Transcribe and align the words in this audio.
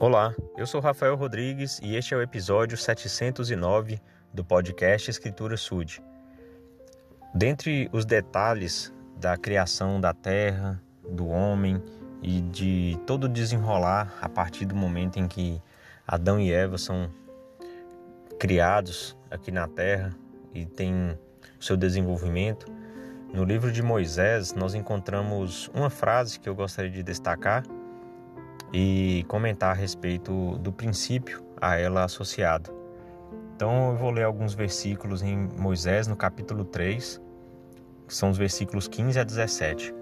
Olá, 0.00 0.32
eu 0.56 0.64
sou 0.64 0.80
Rafael 0.80 1.16
Rodrigues 1.16 1.80
e 1.82 1.96
este 1.96 2.14
é 2.14 2.16
o 2.16 2.22
episódio 2.22 2.76
709 2.76 4.00
do 4.32 4.44
podcast 4.44 5.10
Escritura 5.10 5.56
Sud. 5.56 6.00
Dentre 7.34 7.90
os 7.92 8.04
detalhes 8.04 8.94
da 9.16 9.36
criação 9.36 10.00
da 10.00 10.14
terra, 10.14 10.80
do 11.02 11.26
homem 11.26 11.82
e 12.22 12.40
de 12.42 12.96
todo 13.08 13.28
desenrolar 13.28 14.16
a 14.22 14.28
partir 14.28 14.66
do 14.66 14.76
momento 14.76 15.18
em 15.18 15.26
que 15.26 15.60
Adão 16.06 16.38
e 16.38 16.52
Eva 16.52 16.78
são 16.78 17.10
criados 18.38 19.16
aqui 19.28 19.50
na 19.50 19.66
terra 19.66 20.14
e 20.54 20.64
têm 20.64 21.18
o 21.58 21.64
seu 21.64 21.76
desenvolvimento, 21.76 22.70
no 23.34 23.42
livro 23.42 23.72
de 23.72 23.82
Moisés 23.82 24.54
nós 24.54 24.74
encontramos 24.74 25.68
uma 25.74 25.90
frase 25.90 26.38
que 26.38 26.48
eu 26.48 26.54
gostaria 26.54 26.88
de 26.88 27.02
destacar 27.02 27.64
e 28.72 29.24
comentar 29.28 29.70
a 29.70 29.74
respeito 29.74 30.58
do 30.58 30.72
princípio 30.72 31.42
a 31.60 31.76
ela 31.76 32.04
associado. 32.04 32.72
Então 33.54 33.90
eu 33.90 33.96
vou 33.96 34.10
ler 34.10 34.24
alguns 34.24 34.54
versículos 34.54 35.22
em 35.22 35.48
Moisés, 35.58 36.06
no 36.06 36.16
capítulo 36.16 36.64
3, 36.64 37.20
que 38.06 38.14
são 38.14 38.30
os 38.30 38.38
versículos 38.38 38.86
15 38.86 39.18
a 39.18 39.24
17. 39.24 39.94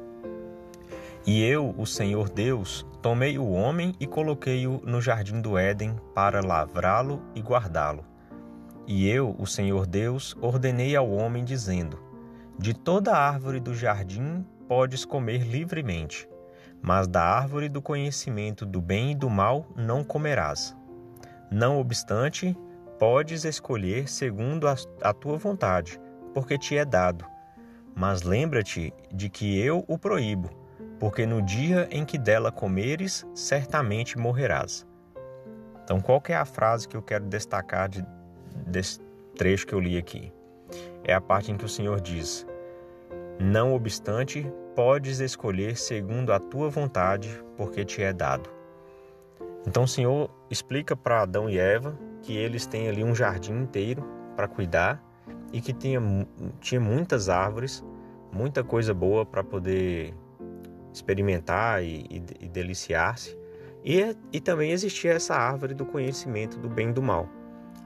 E 1.27 1.43
eu, 1.43 1.75
o 1.77 1.87
Senhor 1.87 2.29
Deus, 2.29 2.87
tomei 3.03 3.39
o 3.39 3.51
homem 3.51 3.95
e 3.99 4.07
coloquei-o 4.07 4.81
no 4.85 5.01
jardim 5.01 5.41
do 5.41 5.59
Éden 5.59 5.97
para 6.15 6.45
lavrá-lo 6.45 7.23
e 7.35 7.41
guardá-lo. 7.41 8.05
E 8.87 9.09
eu, 9.09 9.35
o 9.39 9.47
Senhor 9.47 9.87
Deus, 9.87 10.37
ordenei 10.41 10.95
ao 10.95 11.11
homem, 11.11 11.45
dizendo: 11.45 11.99
De 12.57 12.73
toda 12.73 13.17
árvore 13.17 13.59
do 13.59 13.75
jardim 13.75 14.47
podes 14.69 15.05
comer 15.05 15.39
livremente 15.39 16.29
mas 16.87 17.09
da 17.09 17.21
árvore 17.21 17.69
do 17.69 17.83
conhecimento 17.83 18.65
do 18.65 18.81
bem 18.81 19.11
e 19.11 19.15
do 19.17 19.29
mal 19.29 19.67
não 19.75 20.05
comerás. 20.05 20.77
Não 21.51 21.81
obstante, 21.81 22.57
podes 22.97 23.45
escolher 23.45 24.09
segundo 24.09 24.69
a, 24.69 25.13
tua 25.13 25.37
vontade, 25.37 26.01
porque 26.33 26.57
te 26.57 26.77
é 26.77 26.85
dado. 26.85 27.25
Mas 27.93 28.23
lembra-te 28.23 28.95
de 29.13 29.29
que 29.29 29.61
eu 29.61 29.85
o 29.89 29.99
proíbo, 29.99 30.49
porque 31.01 31.27
no 31.27 31.43
dia 31.43 31.89
em 31.91 32.05
que 32.05 32.17
dela 32.17 32.53
comeres, 32.53 33.27
certamente 33.35 34.17
morrerás. 34.17 34.87
Então, 35.83 36.01
qual 36.01 36.23
é 36.29 36.37
a 36.37 36.45
frase 36.45 36.87
que 36.87 36.97
eu 36.97 37.03
quero 37.03 37.25
destacar 37.25 37.89
de, 37.89 38.07
desse 38.65 39.01
trecho 39.37 39.67
que 39.67 39.75
eu 39.75 39.81
li 39.81 39.99
aqui? 39.99 40.33
É 41.03 41.13
a 41.13 41.21
parte 41.21 41.51
em 41.51 41.57
que 41.57 41.65
o 41.65 41.69
Senhor 41.69 42.01
diz: 42.01 42.47
Não 43.41 43.75
obstante, 43.75 44.47
podes 44.77 45.21
escolher 45.21 45.77
segundo 45.77 46.33
a 46.35 46.39
tua 46.39 46.69
vontade, 46.69 47.43
porque 47.57 47.83
te 47.83 48.03
é 48.03 48.13
dado. 48.13 48.51
Então 49.67 49.85
o 49.85 49.89
Senhor 49.89 50.31
explica 50.51 50.95
para 50.95 51.23
Adão 51.23 51.49
e 51.49 51.59
Eva 51.59 51.99
que 52.23 52.37
eles 52.37 52.67
têm 52.67 52.89
ali 52.89 53.03
um 53.03 53.15
jardim 53.15 53.55
inteiro 53.55 54.05
para 54.37 54.47
cuidar 54.47 55.03
e 55.51 55.63
que 55.63 55.73
tinha, 55.73 56.01
tinha 56.61 56.81
muitas 56.81 57.31
árvores, 57.31 57.83
muita 58.31 58.63
coisa 58.63 58.93
boa 58.93 59.25
para 59.25 59.43
poder 59.43 60.15
experimentar 60.93 61.83
e, 61.83 62.05
e, 62.11 62.45
e 62.45 62.49
deliciar-se. 62.49 63.37
E, 63.83 64.15
e 64.33 64.41
também 64.41 64.73
existia 64.73 65.13
essa 65.13 65.35
árvore 65.35 65.73
do 65.73 65.87
conhecimento 65.87 66.59
do 66.59 66.69
bem 66.69 66.91
e 66.91 66.93
do 66.93 67.03
mal. 67.03 67.29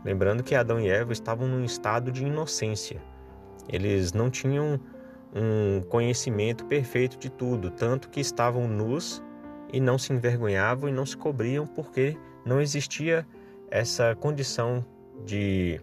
Lembrando 0.04 0.42
que 0.42 0.54
Adão 0.54 0.80
e 0.80 0.88
Eva 0.88 1.12
estavam 1.12 1.47
num 1.47 1.62
estado 1.62 2.10
de 2.10 2.25
inocência. 2.25 3.00
Eles 3.69 4.12
não 4.12 4.30
tinham 4.30 4.80
um 5.34 5.83
conhecimento 5.83 6.64
perfeito 6.64 7.17
de 7.19 7.31
tudo, 7.31 7.70
tanto 7.70 8.09
que 8.09 8.20
estavam 8.20 8.67
nus 8.67 9.23
e 9.72 9.81
não 9.81 9.98
se 9.98 10.12
envergonhavam 10.12 10.89
e 10.89 10.92
não 10.92 11.06
se 11.06 11.17
cobriam 11.17 11.67
porque 11.67 12.17
não 12.45 12.61
existia 12.61 13.27
essa 13.70 14.14
condição 14.17 14.84
de 15.25 15.81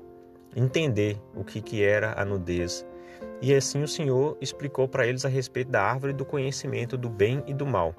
entender 0.56 1.22
o 1.36 1.44
que, 1.44 1.62
que 1.62 1.84
era 1.84 2.20
a 2.20 2.26
nudez. 2.26 2.86
E 3.42 3.54
assim 3.54 3.82
o 3.84 3.88
Senhor 3.88 4.38
explicou 4.42 4.88
para 4.88 5.08
eles 5.08 5.24
a 5.24 5.30
respeito 5.30 5.72
da 5.72 5.82
árvore 5.82 6.14
do 6.14 6.26
conhecimento 6.26 6.98
do 6.98 7.10
bem 7.10 7.44
e 7.48 7.54
do 7.54 7.66
mal, 7.66 7.96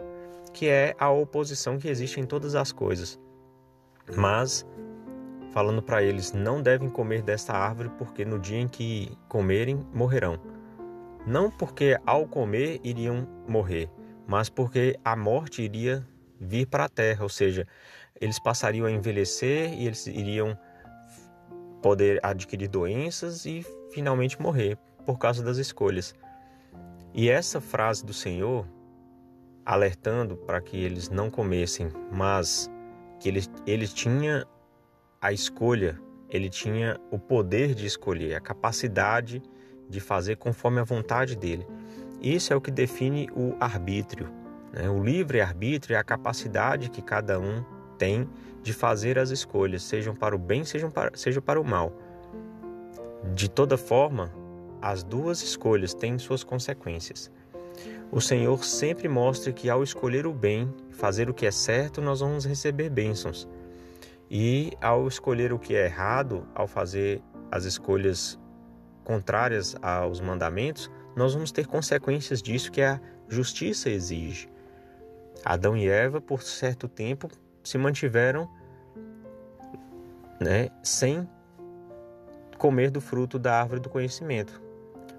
que 0.53 0.69
é 0.69 0.95
a 0.99 1.11
oposição 1.11 1.79
que 1.79 1.89
existe 1.89 2.21
em 2.21 2.25
todas 2.25 2.55
as 2.55 2.73
coisas. 2.73 3.19
Mas, 4.17 4.67
falando 5.53 5.83
para 5.83 6.03
eles, 6.03 6.33
não 6.33 6.61
devem 6.61 6.89
comer 6.89 7.23
desta 7.23 7.53
árvore, 7.53 7.91
porque 7.97 8.25
no 8.25 8.39
dia 8.39 8.59
em 8.59 8.69
que 8.69 9.17
comerem, 9.29 9.87
morrerão 9.95 10.39
não 11.27 11.51
porque 11.51 11.99
ao 12.07 12.27
comer 12.27 12.81
iriam 12.83 13.27
morrer, 13.47 13.91
mas 14.27 14.49
porque 14.49 14.99
a 15.05 15.17
morte 15.17 15.63
iria 15.63 16.07
vir 16.41 16.67
para 16.67 16.85
a 16.85 16.89
terra, 16.89 17.23
ou 17.23 17.29
seja, 17.29 17.67
eles 18.21 18.39
passariam 18.39 18.87
a 18.87 18.91
envelhecer 18.91 19.73
e 19.73 19.87
eles 19.87 20.07
iriam 20.07 20.59
poder 21.83 22.21
adquirir 22.23 22.69
doenças 22.69 23.47
e 23.47 23.65
finalmente 23.91 24.41
morrer 24.41 24.77
por 25.07 25.19
causa 25.19 25.43
das 25.43 25.59
escolhas. 25.59 26.15
E 27.15 27.29
essa 27.31 27.61
frase 27.61 28.05
do 28.05 28.13
Senhor, 28.13 28.67
alertando 29.65 30.37
para 30.37 30.61
que 30.61 30.77
eles 30.77 31.09
não 31.09 31.31
comessem, 31.31 31.89
mas 32.13 32.71
que 33.19 33.29
ele, 33.29 33.43
ele 33.67 33.89
tinha 33.89 34.47
a 35.21 35.33
escolha, 35.33 35.99
ele 36.31 36.49
tinha 36.49 37.01
o 37.11 37.19
poder 37.19 37.75
de 37.75 37.87
escolher, 37.87 38.35
a 38.35 38.41
capacidade 38.41 39.41
de 39.41 39.58
de 39.89 40.01
fazer 40.01 40.37
conforme 40.37 40.81
a 40.81 40.85
vontade 40.85 41.37
dele. 41.37 41.67
Isso 42.21 42.53
é 42.53 42.57
o 42.57 42.61
que 42.61 42.71
define 42.71 43.29
o 43.35 43.55
arbítrio. 43.61 44.29
Né? 44.73 44.89
O 44.89 45.03
livre-arbítrio 45.03 45.95
é 45.95 45.99
a 45.99 46.05
capacidade 46.05 46.91
que 46.91 47.01
cada 47.01 47.39
um 47.39 47.65
tem 47.97 48.29
de 48.63 48.73
fazer 48.73 49.19
as 49.19 49.31
escolhas, 49.31 49.83
sejam 49.83 50.15
para 50.15 50.35
o 50.35 50.39
bem, 50.39 50.65
sejam 50.65 50.91
para, 50.91 51.17
seja 51.17 51.41
para 51.41 51.61
o 51.61 51.65
mal. 51.65 51.93
De 53.35 53.49
toda 53.49 53.77
forma, 53.77 54.33
as 54.81 55.03
duas 55.03 55.43
escolhas 55.43 55.95
têm 55.95 56.19
suas 56.19 56.45
consequências. 56.45 57.31
O 58.11 58.21
Senhor 58.21 58.65
sempre 58.65 59.09
mostra 59.09 59.53
que 59.53 59.69
ao 59.69 59.83
escolher 59.83 60.27
o 60.27 60.33
bem, 60.33 60.73
fazer 60.91 61.29
o 61.29 61.35
que 61.35 61.47
é 61.47 61.51
certo, 61.51 62.01
nós 62.01 62.21
vamos 62.21 62.45
receber 62.45 62.89
bênçãos. 62.89 63.49
E 64.31 64.73
ao 64.81 65.07
escolher 65.07 65.53
o 65.53 65.59
que 65.59 65.75
é 65.75 65.87
errado, 65.87 66.47
ao 66.55 66.67
fazer 66.67 67.23
as 67.51 67.65
escolhas 67.65 68.39
contrárias 69.09 69.75
aos 69.81 70.21
mandamentos, 70.21 70.91
nós 71.17 71.33
vamos 71.33 71.51
ter 71.51 71.67
consequências 71.67 72.43
disso 72.43 72.71
que 72.71 72.83
a 72.83 73.01
justiça 73.27 73.89
exige. 73.89 74.51
Adão 75.43 75.75
e 75.75 75.89
Eva, 75.89 76.21
por 76.21 76.43
certo 76.43 76.87
tempo, 76.87 77.31
se 77.65 77.79
mantiveram 77.79 78.47
né, 80.39 80.69
sem 80.83 81.27
comer 82.59 82.91
do 82.91 83.01
fruto 83.01 83.39
da 83.39 83.59
árvore 83.59 83.81
do 83.81 83.89
conhecimento. 83.89 84.61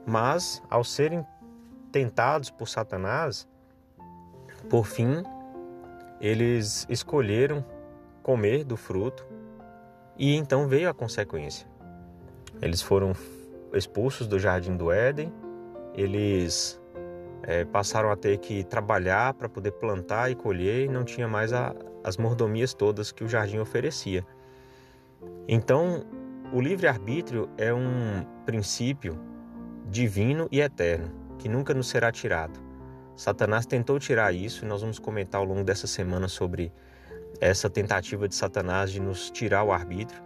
Mas, 0.06 0.62
ao 0.70 0.84
serem 0.84 1.26
tentados 1.92 2.52
por 2.52 2.70
Satanás, 2.70 3.48
por 4.70 4.86
fim, 4.86 5.24
eles 6.22 6.86
escolheram 6.88 7.66
comer 8.22 8.64
do 8.64 8.78
fruto 8.78 9.26
e 10.16 10.36
então 10.36 10.68
veio 10.68 10.88
a 10.88 10.94
consequência. 10.94 11.68
Eles 12.62 12.84
foram 12.84 13.16
expulsos 13.74 14.28
do 14.28 14.40
jardim 14.40 14.76
do 14.76 14.92
Éden, 14.92 15.32
eles 15.94 16.80
é, 17.44 17.66
passaram 17.66 18.12
a 18.12 18.16
ter 18.16 18.38
que 18.38 18.64
trabalhar 18.64 19.34
para 19.34 19.50
poder 19.50 19.72
plantar 19.74 20.30
e 20.30 20.36
colher 20.36 20.86
e 20.86 20.88
não 20.88 21.04
tinha 21.04 21.28
mais 21.28 21.54
a, 21.54 21.76
as 22.04 22.18
mordomias 22.18 22.74
todas 22.74 23.12
que 23.12 23.24
o 23.24 23.28
jardim 23.28 23.60
oferecia. 23.60 24.26
Então, 25.48 26.06
o 26.54 26.62
livre-arbítrio 26.62 27.50
é 27.58 27.74
um 27.74 28.26
princípio 28.46 29.20
divino 29.86 30.48
e 30.52 30.62
eterno 30.62 31.12
que 31.38 31.50
nunca 31.50 31.74
nos 31.74 31.88
será 31.88 32.12
tirado. 32.12 32.60
Satanás 33.16 33.66
tentou 33.66 34.00
tirar 34.00 34.34
isso 34.34 34.64
e 34.64 34.68
nós 34.68 34.82
vamos 34.82 35.00
comentar 35.00 35.42
ao 35.42 35.46
longo 35.46 35.64
dessa 35.64 35.88
semana 35.88 36.28
sobre 36.28 36.72
essa 37.42 37.70
tentativa 37.70 38.28
de 38.28 38.36
Satanás 38.36 38.92
de 38.92 39.00
nos 39.00 39.30
tirar 39.30 39.64
o 39.64 39.72
arbítrio, 39.72 40.22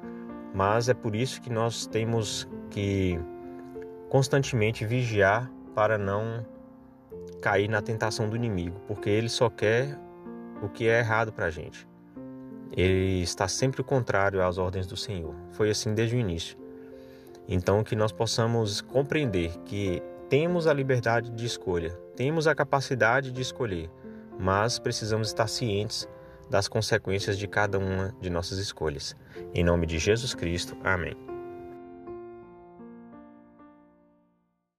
mas 0.54 0.90
é 0.90 0.94
por 0.94 1.16
isso 1.16 1.42
que 1.42 1.50
nós 1.50 1.86
temos 1.86 2.48
que 2.70 3.20
constantemente 4.14 4.86
vigiar 4.86 5.52
para 5.74 5.98
não 5.98 6.46
cair 7.42 7.68
na 7.68 7.82
tentação 7.82 8.30
do 8.30 8.36
inimigo, 8.36 8.80
porque 8.88 9.10
ele 9.10 9.28
só 9.28 9.50
quer 9.50 9.98
o 10.62 10.70
que 10.70 10.88
é 10.88 11.00
errado 11.00 11.34
para 11.34 11.48
a 11.48 11.50
gente. 11.50 11.88
Ele 12.78 13.24
está 13.24 13.48
sempre 13.48 13.82
contrário 13.82 14.44
às 14.44 14.60
ordens 14.60 14.86
do 14.86 14.96
Senhor. 14.96 15.34
Foi 15.54 15.72
assim 15.72 15.96
desde 15.96 16.16
o 16.16 16.20
início. 16.20 16.56
Então, 17.48 17.84
que 17.84 17.96
nós 17.96 18.12
possamos 18.12 18.82
compreender 18.82 19.58
que 19.66 20.00
temos 20.30 20.68
a 20.68 20.74
liberdade 20.74 21.32
de 21.32 21.48
escolha, 21.48 21.90
temos 22.16 22.46
a 22.46 22.54
capacidade 22.54 23.32
de 23.32 23.42
escolher, 23.42 23.90
mas 24.40 24.78
precisamos 24.78 25.30
estar 25.30 25.48
cientes 25.48 26.08
das 26.52 26.68
consequências 26.68 27.36
de 27.36 27.48
cada 27.48 27.80
uma 27.80 28.16
de 28.22 28.30
nossas 28.30 28.60
escolhas. 28.60 29.16
Em 29.56 29.64
nome 29.64 29.88
de 29.88 29.98
Jesus 29.98 30.36
Cristo, 30.36 30.78
amém. 30.84 31.33